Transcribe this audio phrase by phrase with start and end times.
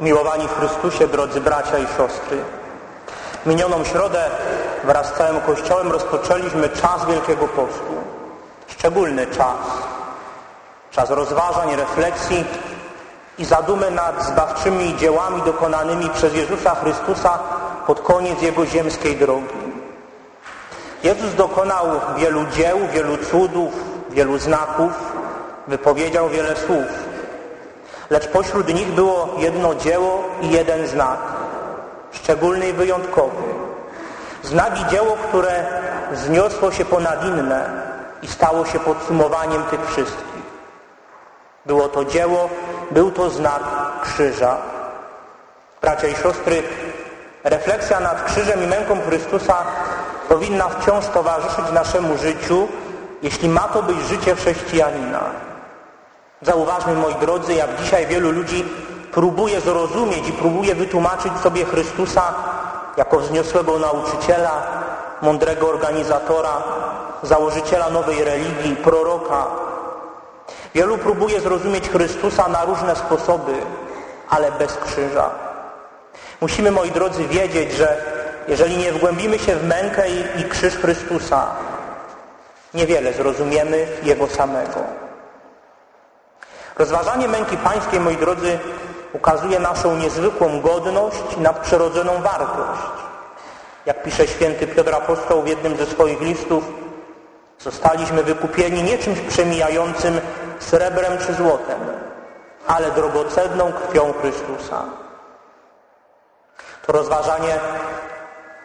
[0.00, 2.38] Miłowani Chrystusie, drodzy bracia i siostry,
[3.46, 4.24] minioną środę
[4.84, 7.94] wraz z całym Kościołem rozpoczęliśmy czas Wielkiego Postu.
[8.66, 9.56] Szczególny czas.
[10.90, 12.44] Czas rozważań, refleksji
[13.38, 17.38] i zadumy nad zbawczymi dziełami dokonanymi przez Jezusa Chrystusa
[17.86, 19.68] pod koniec Jego ziemskiej drogi.
[21.02, 21.86] Jezus dokonał
[22.16, 23.72] wielu dzieł, wielu cudów,
[24.10, 24.92] wielu znaków,
[25.68, 27.07] wypowiedział wiele słów.
[28.10, 31.18] Lecz pośród nich było jedno dzieło i jeden znak,
[32.12, 33.42] szczególny i wyjątkowy.
[34.42, 35.66] Znak i dzieło, które
[36.12, 37.70] wzniosło się ponad inne
[38.22, 40.42] i stało się podsumowaniem tych wszystkich.
[41.66, 42.48] Było to dzieło,
[42.90, 43.62] był to znak
[44.02, 44.56] krzyża.
[45.80, 46.62] Bracia i siostry,
[47.44, 49.56] refleksja nad krzyżem i męką Chrystusa
[50.28, 52.68] powinna wciąż towarzyszyć naszemu życiu,
[53.22, 55.47] jeśli ma to być życie chrześcijanina.
[56.42, 58.64] Zauważmy, moi drodzy, jak dzisiaj wielu ludzi
[59.12, 62.34] próbuje zrozumieć i próbuje wytłumaczyć sobie Chrystusa
[62.96, 64.62] jako wzniosłego nauczyciela,
[65.22, 66.62] mądrego organizatora,
[67.22, 69.46] założyciela nowej religii, proroka.
[70.74, 73.52] Wielu próbuje zrozumieć Chrystusa na różne sposoby,
[74.30, 75.30] ale bez krzyża.
[76.40, 78.02] Musimy, moi drodzy, wiedzieć, że
[78.48, 80.04] jeżeli nie wgłębimy się w mękę
[80.36, 81.46] i, krzyż Chrystusa,
[82.74, 85.07] niewiele zrozumiemy Jego samego.
[86.78, 88.58] Rozważanie męki pańskiej, moi drodzy,
[89.12, 92.82] ukazuje naszą niezwykłą godność i nadprzyrodzoną wartość.
[93.86, 96.64] Jak pisze święty Piotr Apostoł w jednym ze swoich listów,
[97.58, 100.20] zostaliśmy wykupieni nie czymś przemijającym
[100.58, 101.80] srebrem czy złotem,
[102.66, 104.82] ale drogocenną krwią Chrystusa.
[106.86, 107.60] To rozważanie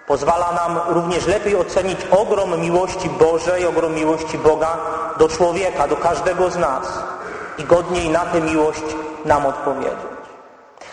[0.07, 4.77] pozwala nam również lepiej ocenić ogrom miłości Bożej, ogrom miłości Boga
[5.17, 7.12] do człowieka, do każdego z nas
[7.57, 8.83] i godniej na tę miłość
[9.25, 10.13] nam odpowiedzieć.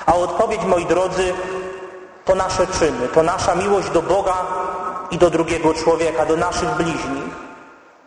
[0.06, 1.34] A odpowiedź, moi drodzy,
[2.24, 4.34] to nasze czyny, to nasza miłość do Boga
[5.10, 7.34] i do drugiego człowieka, do naszych bliźnich,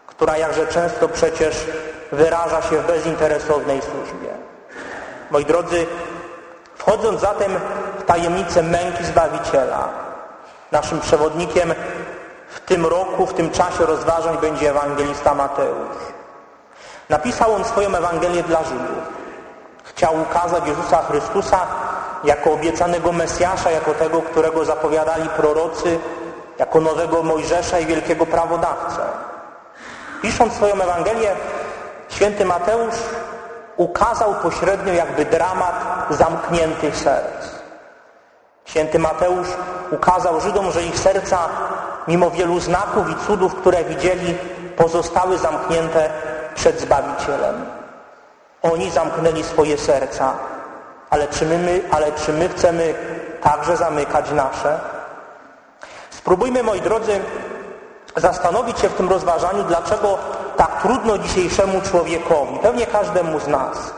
[0.07, 1.67] która jakże często przecież
[2.11, 4.33] wyraża się w bezinteresownej służbie.
[5.31, 5.85] Moi drodzy,
[6.75, 7.51] wchodząc zatem
[7.99, 9.89] w tajemnicę męki Zbawiciela,
[10.71, 11.73] naszym przewodnikiem
[12.49, 16.12] w tym roku, w tym czasie rozważań będzie ewangelista Mateusz.
[17.09, 19.23] Napisał on swoją Ewangelię dla Żydów.
[19.83, 21.59] Chciał ukazać Jezusa Chrystusa
[22.23, 25.99] jako obiecanego Mesjasza, jako tego, którego zapowiadali prorocy,
[26.59, 29.01] jako nowego Mojżesza i wielkiego prawodawcę.
[30.21, 31.35] Pisząc swoją Ewangelię,
[32.09, 32.95] święty Mateusz
[33.77, 35.75] ukazał pośrednio jakby dramat
[36.09, 37.63] zamkniętych serc.
[38.65, 39.47] Święty Mateusz
[39.91, 41.39] ukazał Żydom, że ich serca,
[42.07, 44.37] mimo wielu znaków i cudów, które widzieli,
[44.77, 46.09] pozostały zamknięte
[46.55, 47.65] przed Zbawicielem.
[48.61, 50.33] Oni zamknęli swoje serca,
[51.09, 52.95] ale czy my, ale czy my chcemy
[53.41, 54.79] także zamykać nasze?
[56.09, 57.19] Spróbujmy, moi drodzy,
[58.15, 60.17] zastanowić się w tym rozważaniu, dlaczego
[60.57, 63.93] tak trudno dzisiejszemu człowiekowi, pewnie każdemu z nas,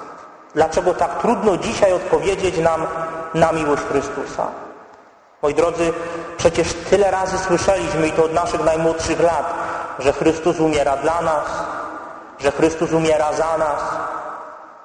[0.54, 2.88] dlaczego tak trudno dzisiaj odpowiedzieć nam
[3.34, 4.48] na miłość Chrystusa.
[5.42, 5.94] Moi drodzy,
[6.38, 9.54] przecież tyle razy słyszeliśmy i to od naszych najmłodszych lat,
[10.00, 11.46] że Chrystus umiera dla nas,
[12.40, 13.82] że Chrystus umiera za nas,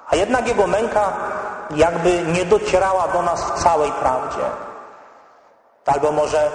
[0.09, 1.13] a jednak Jego męka
[1.75, 4.43] jakby nie docierała do nas w całej prawdzie.
[5.85, 6.51] Albo może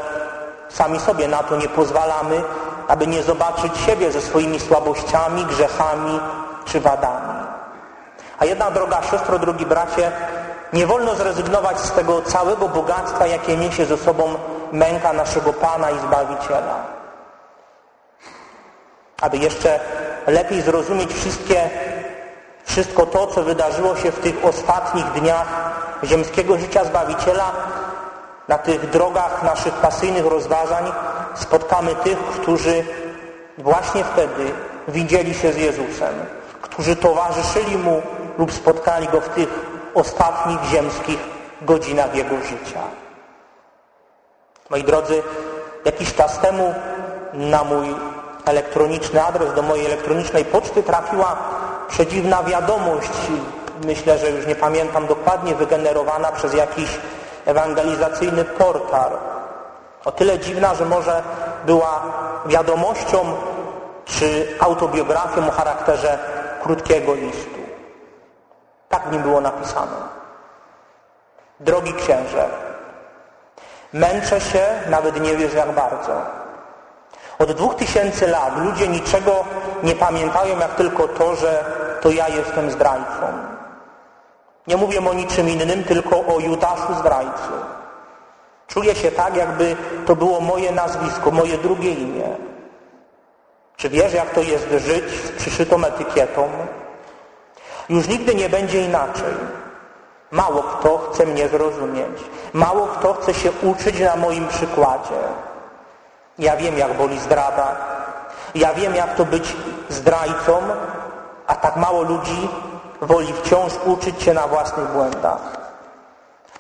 [0.69, 2.43] sami sobie na to nie pozwalamy,
[2.89, 6.21] aby nie zobaczyć siebie ze swoimi słabościami, grzechami
[6.65, 7.47] czy wadami.
[8.39, 10.13] A jedna droga siostro, drogi bracie,
[10.73, 14.35] nie wolno zrezygnować z tego całego bogactwa, jakie niesie ze sobą
[14.73, 16.77] męka naszego Pana i Zbawiciela.
[19.23, 19.81] Aby jeszcze
[20.27, 21.71] lepiej zrozumieć wszystkie,
[22.65, 25.47] wszystko to, co wydarzyło się w tych ostatnich dniach
[26.05, 27.53] ziemskiego życia Zbawiciela,
[28.49, 30.93] na tych drogach naszych pasyjnych rozważań
[31.35, 32.85] spotkamy tych, którzy
[33.59, 34.53] właśnie wtedy
[34.89, 36.15] widzieli się z Jezusem,
[36.63, 38.03] którzy towarzyszyli Mu
[38.39, 39.49] lub spotkali Go w tych
[39.95, 41.19] ostatnich ziemskich
[41.63, 42.81] godzinach Jego życia.
[44.71, 45.23] Moi drodzy,
[45.85, 46.75] jakiś czas temu
[47.33, 47.95] na mój
[48.47, 51.37] elektroniczny adres, do mojej elektronicznej poczty trafiła
[51.89, 53.13] przedziwna wiadomość,
[53.85, 56.99] myślę, że już nie pamiętam dokładnie, wygenerowana przez jakiś
[57.47, 59.11] ewangelizacyjny portal.
[60.05, 61.23] O tyle dziwna, że może
[61.67, 62.03] była
[62.47, 63.37] wiadomością
[64.05, 66.19] czy autobiografią o charakterze
[66.63, 67.61] krótkiego listu.
[68.89, 69.97] Tak w nim było napisane.
[71.61, 72.49] Drogi księże,
[73.93, 76.46] męczę się, nawet nie wiesz jak bardzo.
[77.39, 79.45] Od dwóch tysięcy lat ludzie niczego
[79.83, 81.65] nie pamiętają, jak tylko to, że
[82.01, 83.27] to ja jestem zdrajcą.
[84.67, 87.53] Nie mówię o niczym innym, tylko o Judaszu zdrajcy.
[88.67, 92.29] Czuję się tak, jakby to było moje nazwisko, moje drugie imię.
[93.77, 96.49] Czy wiesz, jak to jest żyć z przyszytą etykietą?
[97.89, 99.35] Już nigdy nie będzie inaczej.
[100.31, 102.19] Mało kto chce mnie zrozumieć.
[102.53, 105.21] Mało kto chce się uczyć na moim przykładzie.
[106.39, 107.77] Ja wiem, jak boli zdrada.
[108.55, 109.57] Ja wiem, jak to być
[109.89, 110.63] zdrajcą,
[111.47, 112.49] a tak mało ludzi
[113.01, 115.41] woli wciąż uczyć się na własnych błędach.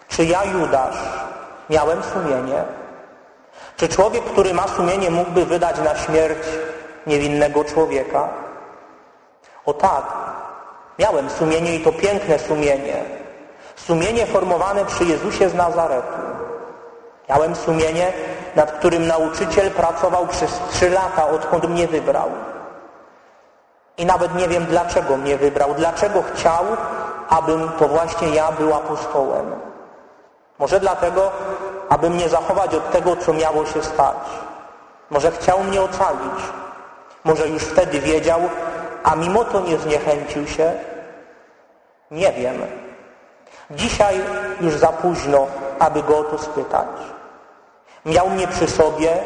[0.08, 0.96] Czy ja, Judasz,
[1.70, 2.64] miałem sumienie?
[3.76, 6.48] Czy człowiek, który ma sumienie, mógłby wydać na śmierć
[7.06, 8.28] niewinnego człowieka?
[9.66, 10.04] O tak,
[10.98, 13.04] miałem sumienie i to piękne sumienie.
[13.76, 16.18] Sumienie formowane przy Jezusie z Nazaretu.
[17.28, 18.12] Miałem sumienie,
[18.56, 22.30] nad którym nauczyciel pracował przez trzy lata, odkąd mnie wybrał.
[23.98, 26.64] I nawet nie wiem, dlaczego mnie wybrał, dlaczego chciał,
[27.28, 29.52] abym to właśnie ja był apostołem.
[30.58, 31.30] Może dlatego,
[31.88, 34.16] aby mnie zachować od tego, co miało się stać.
[35.10, 36.40] Może chciał mnie ocalić.
[37.24, 38.40] Może już wtedy wiedział,
[39.04, 40.72] a mimo to nie zniechęcił się.
[42.10, 42.56] Nie wiem.
[43.70, 44.20] Dzisiaj
[44.60, 45.46] już za późno,
[45.78, 46.86] aby go o to spytać.
[48.06, 49.18] Miał mnie przy sobie,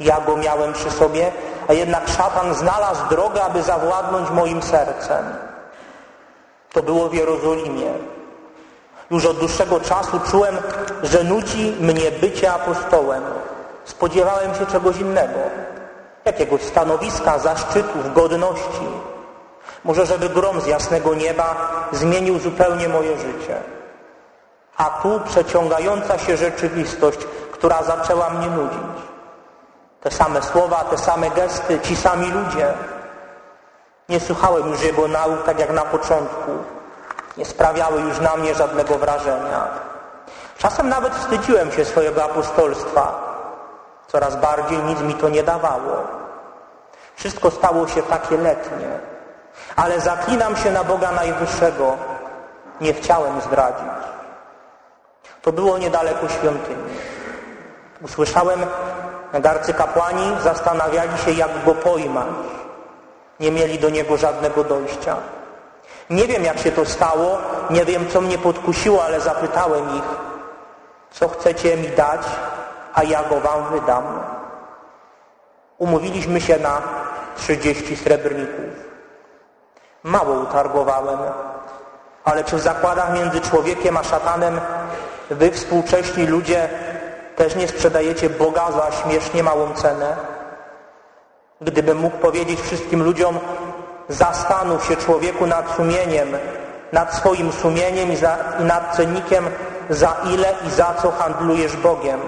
[0.00, 1.32] ja go miałem przy sobie,
[1.68, 5.24] a jednak szatan znalazł drogę, aby zawładnąć moim sercem.
[6.72, 7.92] To było w Jerozolimie.
[9.10, 10.56] Już od dłuższego czasu czułem,
[11.02, 13.22] że nudzi mnie bycie apostołem.
[13.84, 15.38] Spodziewałem się czegoś innego.
[16.24, 18.86] Jakiegoś stanowiska, zaszczytów, godności.
[19.84, 23.56] Może żeby grom z jasnego nieba zmienił zupełnie moje życie.
[24.76, 27.18] A tu przeciągająca się rzeczywistość,
[27.64, 28.98] która zaczęła mnie nudzić.
[30.00, 32.74] Te same słowa, te same gesty, ci sami ludzie.
[34.08, 36.50] Nie słuchałem już jego nauk tak jak na początku.
[37.36, 39.68] Nie sprawiały już na mnie żadnego wrażenia.
[40.58, 43.12] Czasem nawet wstydziłem się swojego apostolstwa.
[44.08, 45.96] Coraz bardziej nic mi to nie dawało.
[47.16, 48.98] Wszystko stało się takie letnie.
[49.76, 51.96] Ale zaklinam się na Boga Najwyższego.
[52.80, 54.04] Nie chciałem zdradzić.
[55.42, 56.94] To było niedaleko świątyni.
[58.04, 58.60] Usłyszałem,
[59.32, 62.26] jak arcykapłani zastanawiali się, jak go pojmać.
[63.40, 65.16] Nie mieli do niego żadnego dojścia.
[66.10, 67.38] Nie wiem, jak się to stało,
[67.70, 70.04] nie wiem, co mnie podkusiło, ale zapytałem ich,
[71.10, 72.20] co chcecie mi dać,
[72.94, 74.20] a ja go wam wydam.
[75.78, 76.82] Umówiliśmy się na
[77.36, 78.74] 30 srebrników.
[80.02, 81.18] Mało utargowałem,
[82.24, 84.60] ale czy w zakładach między człowiekiem a szatanem
[85.30, 86.68] wy współcześni ludzie
[87.36, 90.16] też nie sprzedajecie Boga za śmiesznie małą cenę?
[91.60, 93.38] Gdybym mógł powiedzieć wszystkim ludziom,
[94.08, 96.28] zastanów się człowieku nad sumieniem,
[96.92, 99.50] nad swoim sumieniem i, za, i nad cennikiem,
[99.90, 102.20] za ile i za co handlujesz Bogiem.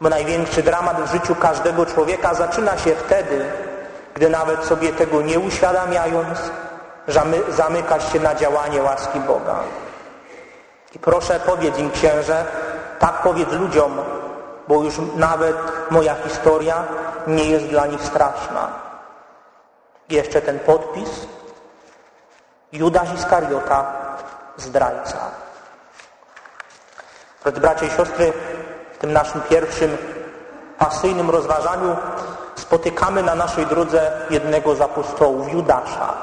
[0.00, 3.44] Bo największy dramat w życiu każdego człowieka zaczyna się wtedy,
[4.14, 6.38] gdy nawet sobie tego nie uświadamiając,
[7.48, 9.56] zamykasz się na działanie łaski Boga.
[10.94, 12.44] I proszę powiedz im księże,
[12.98, 13.98] tak powiedz ludziom,
[14.68, 15.56] bo już nawet
[15.90, 16.84] moja historia
[17.26, 18.68] nie jest dla nich straszna.
[20.08, 21.26] Jeszcze ten podpis.
[22.72, 23.92] Judasz Iskariota,
[24.56, 25.18] zdrajca.
[27.42, 28.32] Drodzy bracia i siostry,
[28.92, 29.98] w tym naszym pierwszym
[30.78, 31.96] pasyjnym rozważaniu
[32.54, 36.14] spotykamy na naszej drodze jednego z apostołów, Judasza.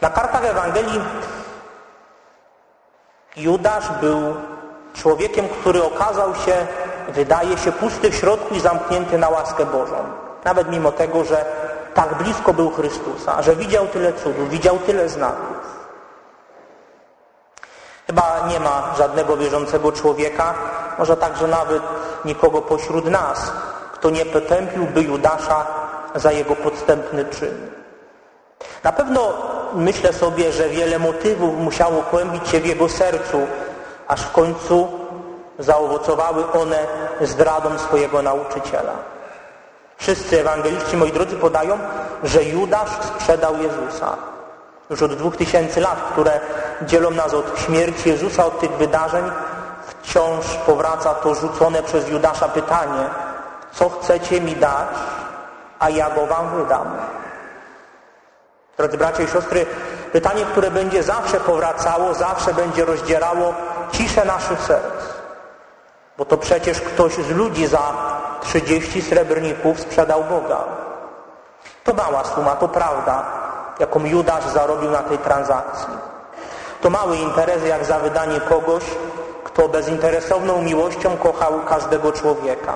[0.00, 1.00] Na kartach Ewangelii
[3.36, 4.34] Judasz był
[4.94, 6.66] człowiekiem, który okazał się,
[7.08, 9.96] wydaje się, pusty w środku i zamknięty na łaskę Bożą.
[10.44, 11.44] Nawet mimo tego, że
[11.94, 15.80] tak blisko był Chrystusa, że widział tyle cudów, widział tyle znaków.
[18.06, 20.54] Chyba nie ma żadnego wierzącego człowieka,
[20.98, 21.82] może także nawet
[22.24, 23.52] nikogo pośród nas,
[23.92, 25.66] kto nie potępiłby Judasza
[26.14, 27.70] za jego podstępny czyn.
[28.84, 29.32] Na pewno
[29.74, 33.46] myślę sobie, że wiele motywów musiało kłębić się w jego sercu,
[34.10, 34.88] aż w końcu
[35.58, 36.78] zaowocowały one
[37.20, 38.92] zdradą swojego nauczyciela.
[39.96, 41.78] Wszyscy ewangeliści, moi drodzy, podają,
[42.24, 44.16] że Judasz sprzedał Jezusa.
[44.90, 46.40] Już od dwóch tysięcy lat, które
[46.82, 49.24] dzielą nas od śmierci Jezusa, od tych wydarzeń,
[49.86, 53.04] wciąż powraca to rzucone przez Judasza pytanie,
[53.72, 54.88] co chcecie mi dać,
[55.78, 56.96] a ja go wam wydam.
[58.78, 59.66] Drodzy bracia i siostry,
[60.12, 63.54] pytanie, które będzie zawsze powracało, zawsze będzie rozdzierało
[63.92, 65.20] ciszę naszych serc.
[66.18, 67.92] Bo to przecież ktoś z ludzi za
[68.42, 70.64] 30 srebrników sprzedał Boga.
[71.84, 73.24] To mała suma, to prawda,
[73.78, 75.94] jaką Judasz zarobił na tej transakcji.
[76.80, 78.84] to mały interes jak za wydanie kogoś,
[79.44, 82.74] kto bezinteresowną miłością kochał każdego człowieka.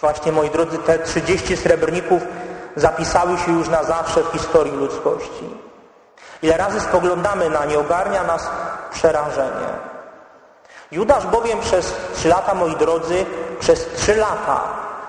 [0.00, 2.22] Właśnie, moi drodzy, te 30 srebrników
[2.76, 5.71] zapisały się już na zawsze w historii ludzkości.
[6.42, 8.50] Ile razy spoglądamy na nie, ogarnia nas
[8.92, 9.68] przerażenie.
[10.92, 13.26] Judasz bowiem przez trzy lata, moi drodzy,
[13.60, 14.60] przez trzy lata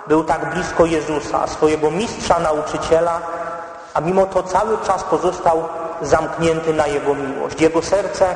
[0.08, 3.22] był tak blisko Jezusa, swojego mistrza, nauczyciela,
[3.94, 5.64] a mimo to cały czas pozostał
[6.02, 7.62] zamknięty na Jego miłość.
[7.62, 8.36] Jego serce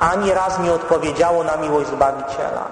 [0.00, 2.64] ani raz nie odpowiedziało na miłość Zbawiciela.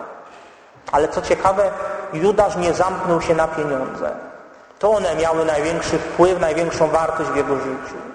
[0.92, 1.70] Ale co ciekawe,
[2.12, 4.10] Judasz nie zamknął się na pieniądze.
[4.78, 8.13] To one miały największy wpływ, największą wartość w jego życiu.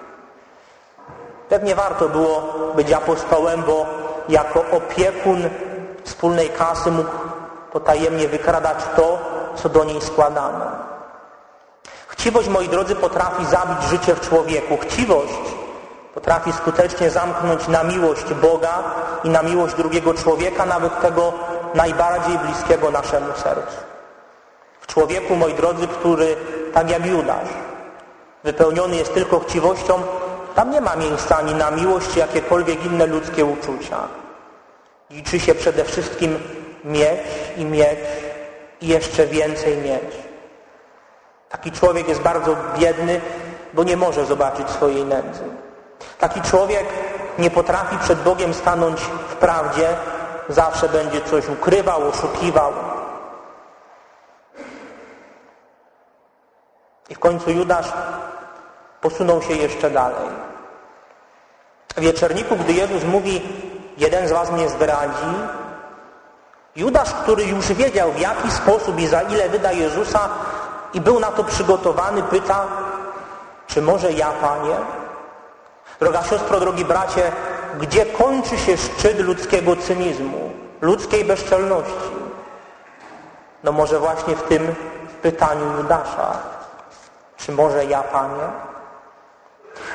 [1.50, 2.42] Pewnie warto było
[2.76, 3.86] być apostołem, bo
[4.28, 5.48] jako opiekun
[6.04, 7.10] wspólnej kasy mógł
[7.72, 9.18] potajemnie wykradać to,
[9.54, 10.66] co do niej składano.
[12.08, 14.76] Chciwość, moi drodzy, potrafi zabić życie w człowieku.
[14.76, 15.34] Chciwość
[16.14, 18.82] potrafi skutecznie zamknąć na miłość Boga
[19.24, 21.32] i na miłość drugiego człowieka, nawet tego
[21.74, 23.76] najbardziej bliskiego naszemu sercu.
[24.80, 26.36] W człowieku, moi drodzy, który,
[26.74, 27.48] tak jak Judasz,
[28.44, 30.02] wypełniony jest tylko chciwością,
[30.54, 33.98] tam nie ma miejsca ani na miłość, czy jakiekolwiek inne ludzkie uczucia.
[35.10, 36.38] Liczy się przede wszystkim
[36.84, 37.20] mieć
[37.56, 37.98] i mieć
[38.80, 40.30] i jeszcze więcej mieć.
[41.48, 43.20] Taki człowiek jest bardzo biedny,
[43.74, 45.42] bo nie może zobaczyć swojej nędzy.
[46.18, 46.84] Taki człowiek
[47.38, 49.88] nie potrafi przed Bogiem stanąć w prawdzie,
[50.48, 52.72] zawsze będzie coś ukrywał, oszukiwał.
[57.08, 57.92] I w końcu Judasz
[59.00, 60.28] posunął się jeszcze dalej.
[61.96, 63.42] W wieczorniku, gdy Jezus mówi,
[63.96, 65.34] jeden z was mnie zdradzi,
[66.76, 70.28] Judasz, który już wiedział w jaki sposób i za ile wyda Jezusa
[70.94, 72.66] i był na to przygotowany, pyta,
[73.66, 74.74] czy może ja, Panie?
[76.00, 77.32] Droga siostro, drogi bracie,
[77.80, 82.10] gdzie kończy się szczyt ludzkiego cynizmu, ludzkiej bezczelności?
[83.64, 84.74] No może właśnie w tym
[85.22, 86.38] pytaniu Judasza.
[87.36, 88.69] Czy może ja, Panie?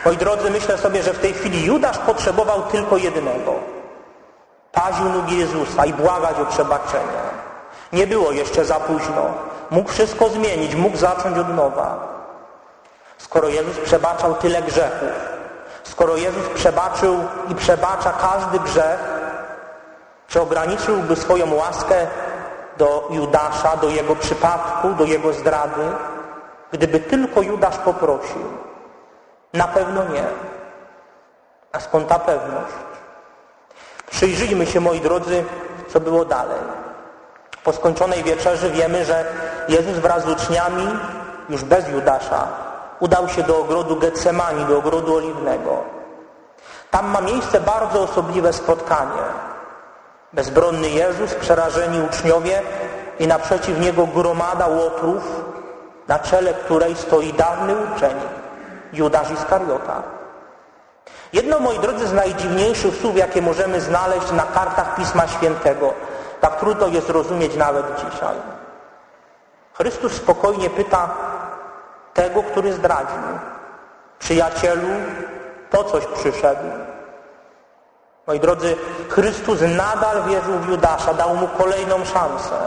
[0.05, 3.53] Moi drodzy, myślę sobie, że w tej chwili Judasz potrzebował tylko jednego.
[4.71, 7.25] Paził nógi Jezusa i błagać o przebaczenie.
[7.93, 9.25] Nie było jeszcze za późno.
[9.71, 12.15] Mógł wszystko zmienić, mógł zacząć od nowa.
[13.17, 15.09] Skoro Jezus przebaczał tyle grzechów,
[15.83, 18.99] skoro Jezus przebaczył i przebacza każdy grzech,
[20.27, 22.07] czy ograniczyłby swoją łaskę
[22.77, 25.81] do Judasza, do jego przypadku, do jego zdrady,
[26.71, 28.41] gdyby tylko Judasz poprosił?
[29.55, 30.23] Na pewno nie.
[31.71, 32.73] A skąd ta pewność?
[34.11, 35.43] Przyjrzyjmy się, moi drodzy,
[35.87, 36.59] co było dalej.
[37.63, 39.25] Po skończonej wieczerzy wiemy, że
[39.69, 40.87] Jezus wraz z uczniami,
[41.49, 42.47] już bez Judasza,
[42.99, 45.83] udał się do ogrodu Getsemani, do ogrodu oliwnego.
[46.91, 49.21] Tam ma miejsce bardzo osobliwe spotkanie.
[50.33, 52.61] Bezbronny Jezus, przerażeni uczniowie
[53.19, 55.23] i naprzeciw Niego gromada łotrów,
[56.07, 58.15] na czele której stoi dawny uczeń,
[58.95, 60.03] Judasz Iskariota.
[61.33, 65.93] Jedno, moi drodzy, z najdziwniejszych słów, jakie możemy znaleźć na kartach Pisma Świętego,
[66.41, 68.35] tak trudno je zrozumieć nawet dzisiaj.
[69.73, 71.09] Chrystus spokojnie pyta
[72.13, 73.23] tego, który zdradził.
[74.19, 74.87] Przyjacielu,
[75.71, 76.63] po coś przyszedł.
[78.27, 78.75] Moi drodzy,
[79.09, 82.57] Chrystus nadal wierzył w Judasza, dał mu kolejną szansę.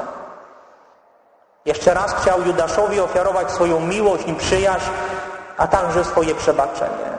[1.64, 4.90] Jeszcze raz chciał Judaszowi ofiarować swoją miłość i przyjaźń,
[5.58, 7.18] a także swoje przebaczenie.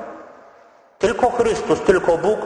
[1.00, 2.40] Tylko Chrystus, tylko Bóg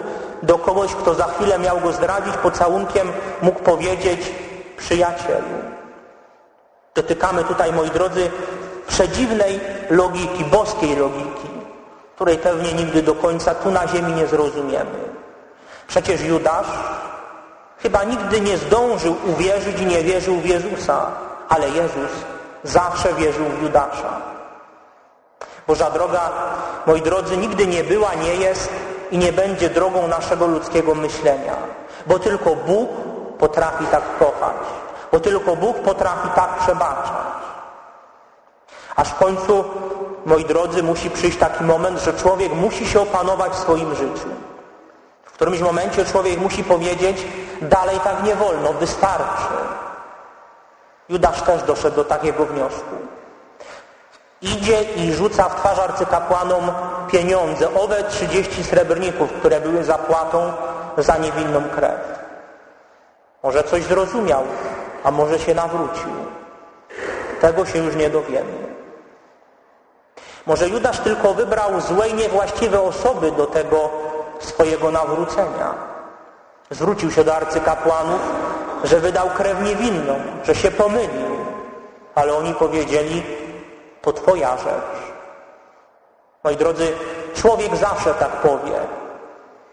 [0.43, 4.31] do kogoś, kto za chwilę miał go zdradzić pocałunkiem, mógł powiedzieć
[4.77, 5.53] przyjacielu.
[6.95, 8.31] Dotykamy tutaj, moi drodzy,
[8.87, 9.59] przedziwnej
[9.89, 11.49] logiki, boskiej logiki,
[12.15, 14.99] której pewnie nigdy do końca tu na ziemi nie zrozumiemy.
[15.87, 16.67] Przecież Judasz
[17.77, 21.11] chyba nigdy nie zdążył uwierzyć i nie wierzył w Jezusa,
[21.49, 22.11] ale Jezus
[22.63, 24.21] zawsze wierzył w Judasza.
[25.67, 26.29] Boża droga,
[26.85, 28.69] moi drodzy, nigdy nie była, nie jest
[29.11, 31.55] i nie będzie drogą naszego ludzkiego myślenia.
[32.05, 32.89] Bo tylko Bóg
[33.39, 34.57] potrafi tak kochać.
[35.11, 37.33] Bo tylko Bóg potrafi tak przebaczać.
[38.95, 39.63] Aż w końcu,
[40.25, 44.29] moi drodzy, musi przyjść taki moment, że człowiek musi się opanować w swoim życiu.
[45.23, 47.27] W którymś momencie człowiek musi powiedzieć,
[47.61, 49.53] dalej tak nie wolno, wystarczy.
[51.09, 52.95] Judasz też doszedł do takiego wniosku.
[54.43, 56.71] Idzie i rzuca w twarz arcykapłanom
[57.11, 60.53] pieniądze, owe 30 srebrników, które były zapłatą
[60.97, 62.19] za niewinną krew.
[63.43, 64.43] Może coś zrozumiał,
[65.03, 66.09] a może się nawrócił.
[67.41, 68.73] Tego się już nie dowiemy.
[70.45, 73.89] Może Judasz tylko wybrał złe i niewłaściwe osoby do tego
[74.39, 75.73] swojego nawrócenia.
[76.69, 78.21] Zwrócił się do arcykapłanów,
[78.83, 81.33] że wydał krew niewinną, że się pomylił.
[82.15, 83.23] Ale oni powiedzieli,
[84.03, 85.13] to Twoja rzecz.
[86.43, 86.93] Moi drodzy,
[87.35, 88.79] człowiek zawsze tak powie.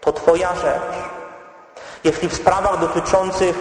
[0.01, 0.95] To Twoja rzecz.
[2.03, 3.55] Jeśli w sprawach dotyczących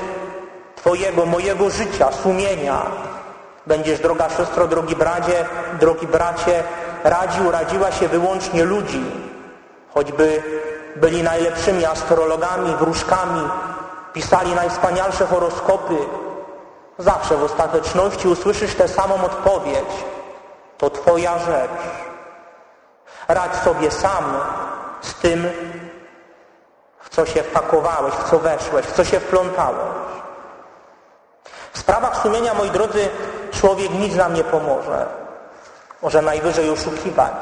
[0.76, 2.82] Twojego, mojego życia, sumienia
[3.66, 5.46] będziesz, droga siostro, drogi bracie,
[5.80, 6.64] drogi bracie,
[7.04, 9.04] radził, radziła się wyłącznie ludzi,
[9.94, 10.42] choćby
[10.96, 13.48] byli najlepszymi astrologami, wróżkami,
[14.12, 15.96] pisali najwspanialsze horoskopy,
[16.98, 20.19] zawsze w ostateczności usłyszysz tę samą odpowiedź.
[20.80, 21.80] To Twoja rzecz.
[23.28, 24.24] Radź sobie sam
[25.00, 25.48] z tym,
[27.00, 29.92] w co się wpakowałeś, w co weszłeś, w co się wplątałeś.
[31.72, 33.08] W sprawach sumienia, moi drodzy,
[33.52, 35.06] człowiek nic nam nie pomoże.
[36.02, 37.32] Może najwyżej oszukiwać.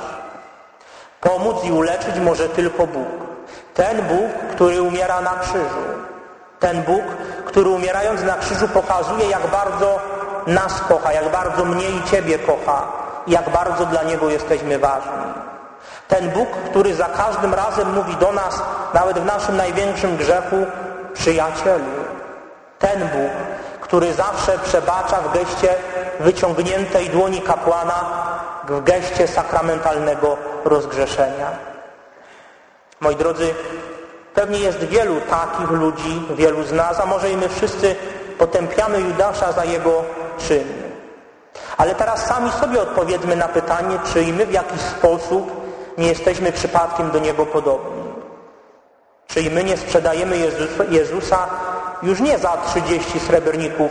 [1.21, 3.09] Pomóc i uleczyć może tylko Bóg.
[3.75, 5.85] Ten Bóg, który umiera na krzyżu.
[6.61, 7.05] Ten Bóg,
[7.45, 9.99] który umierając na krzyżu pokazuje, jak bardzo
[10.47, 15.13] nas kocha, jak bardzo mnie i Ciebie kocha, jak bardzo dla Niego jesteśmy ważni.
[16.09, 18.63] Ten Bóg, który za każdym razem mówi do nas,
[18.95, 20.57] nawet w naszym największym grzechu,
[21.15, 21.85] przyjacielu.
[22.79, 23.31] Ten Bóg,
[23.81, 25.75] który zawsze przebacza w geście
[26.21, 28.05] wyciągniętej dłoni kapłana,
[28.69, 31.51] w geście sakramentalnego rozgrzeszenia.
[33.01, 33.55] Moi drodzy,
[34.35, 37.97] pewnie jest wielu takich ludzi, wielu z nas, a może i my wszyscy
[38.39, 40.05] potępiamy Judasza za jego
[40.39, 40.88] czyn.
[41.77, 46.53] Ale teraz sami sobie odpowiedzmy na pytanie, czy i my w jakiś sposób nie jesteśmy
[46.53, 48.03] przypadkiem do Niego podobni.
[49.27, 50.37] Czy i my nie sprzedajemy
[50.91, 51.47] Jezusa
[52.03, 53.91] już nie za 30 srebrników,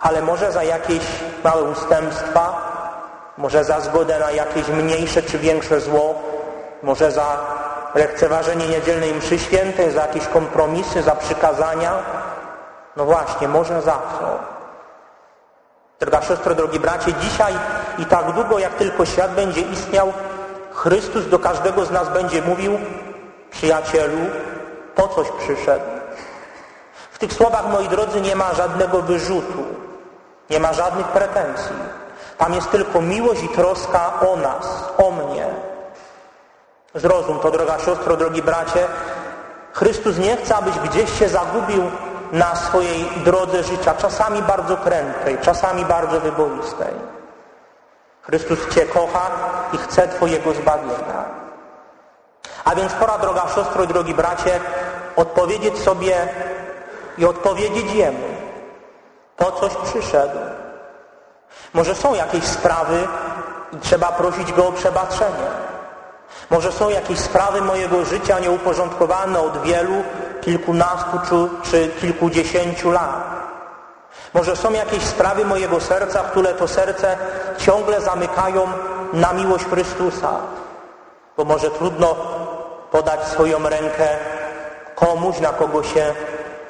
[0.00, 1.02] ale może za jakieś
[1.44, 2.72] małe ustępstwa,
[3.38, 6.14] może za zgodę na jakieś mniejsze czy większe zło,
[6.82, 7.36] może za
[7.94, 11.92] lekceważenie niedzielnej mszy świętej, za jakieś kompromisy, za przykazania.
[12.96, 14.51] No właśnie, może za co?
[16.02, 17.54] Droga siostro, drogi bracie, dzisiaj
[17.98, 20.12] i tak długo, jak tylko świat będzie istniał,
[20.72, 22.78] Chrystus do każdego z nas będzie mówił,
[23.50, 24.18] przyjacielu,
[24.94, 25.84] po coś przyszedł.
[27.12, 29.64] W tych słowach, moi drodzy, nie ma żadnego wyrzutu,
[30.50, 31.76] nie ma żadnych pretensji.
[32.38, 35.46] Tam jest tylko miłość i troska o nas, o mnie.
[36.94, 38.86] Zrozum to, droga siostro, drogi bracie.
[39.72, 41.82] Chrystus nie chce, abyś gdzieś się zagubił
[42.32, 46.94] na swojej drodze życia, czasami bardzo krętej, czasami bardzo wyboistej.
[48.22, 49.30] Chrystus Cię kocha
[49.72, 51.24] i chce Twojego zbawienia.
[52.64, 54.60] A więc pora, droga siostro drogi bracie,
[55.16, 56.28] odpowiedzieć sobie
[57.18, 58.28] i odpowiedzieć Jemu.
[59.36, 60.38] Po coś przyszedł.
[61.72, 63.08] Może są jakieś sprawy
[63.72, 65.50] i trzeba prosić Go o przebaczenie.
[66.50, 70.04] Może są jakieś sprawy mojego życia nieuporządkowane od wielu,
[70.42, 73.42] kilkunastu czy, czy kilkudziesięciu lat.
[74.34, 77.16] Może są jakieś sprawy mojego serca, które to serce
[77.58, 78.66] ciągle zamykają
[79.12, 80.30] na miłość Chrystusa.
[81.36, 82.16] Bo może trudno
[82.90, 84.08] podać swoją rękę
[84.94, 86.14] komuś, na kogo się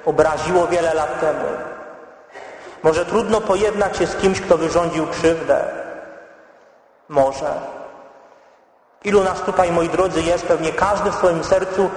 [0.05, 1.49] obraziło wiele lat temu.
[2.83, 5.65] Może trudno pojednać się z kimś, kto wyrządził krzywdę.
[7.09, 7.55] Może.
[9.05, 10.47] Ilu nas tutaj, moi drodzy, jest?
[10.47, 11.91] Pewnie każdy w swoim sercu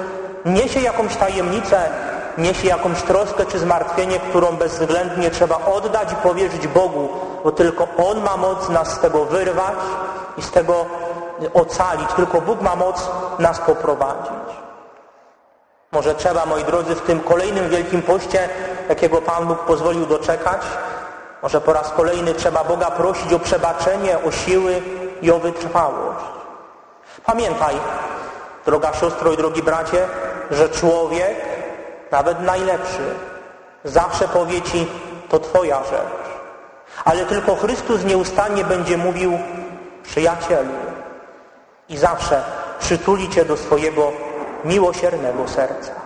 [0.46, 1.90] niesie jakąś tajemnicę,
[2.38, 7.10] niesie jakąś troskę czy zmartwienie, którą bezwzględnie trzeba oddać i powierzyć Bogu,
[7.44, 9.76] bo tylko On ma moc nas z tego wyrwać
[10.38, 10.86] i z tego
[11.54, 12.14] ocalić.
[12.16, 14.56] Tylko Bóg ma moc nas poprowadzić.
[15.92, 18.50] Może trzeba, moi drodzy, w tym kolejnym Wielkim Poście,
[18.90, 20.62] jakiego Pan Bóg pozwolił doczekać,
[21.44, 24.82] może po raz kolejny trzeba Boga prosić o przebaczenie, o siły
[25.22, 26.26] i o wytrwałość.
[27.26, 27.76] Pamiętaj,
[28.66, 30.08] droga siostro i drogi bracie,
[30.52, 31.36] że człowiek,
[32.12, 33.16] nawet najlepszy,
[33.84, 34.88] zawsze powie Ci,
[35.30, 36.26] to Twoja rzecz.
[37.06, 39.40] Ale tylko Chrystus nieustannie będzie mówił,
[40.04, 40.74] przyjacielu,
[41.90, 42.44] i zawsze
[42.80, 44.12] przytuli Cię do swojego
[44.66, 46.05] miłosiernego serca.